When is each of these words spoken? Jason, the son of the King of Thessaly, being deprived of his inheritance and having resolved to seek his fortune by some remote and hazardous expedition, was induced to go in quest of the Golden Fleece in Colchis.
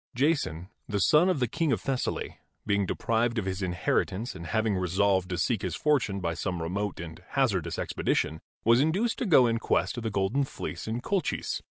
Jason, 0.15 0.67
the 0.89 0.97
son 0.99 1.29
of 1.29 1.39
the 1.39 1.47
King 1.47 1.71
of 1.71 1.79
Thessaly, 1.79 2.39
being 2.65 2.87
deprived 2.87 3.37
of 3.37 3.45
his 3.45 3.61
inheritance 3.61 4.33
and 4.33 4.47
having 4.47 4.75
resolved 4.75 5.29
to 5.29 5.37
seek 5.37 5.61
his 5.61 5.75
fortune 5.75 6.19
by 6.19 6.33
some 6.33 6.59
remote 6.59 6.99
and 6.99 7.21
hazardous 7.37 7.77
expedition, 7.77 8.41
was 8.65 8.81
induced 8.81 9.19
to 9.19 9.27
go 9.27 9.45
in 9.45 9.59
quest 9.59 9.97
of 9.97 10.03
the 10.03 10.09
Golden 10.09 10.43
Fleece 10.43 10.87
in 10.87 11.01
Colchis. 11.01 11.61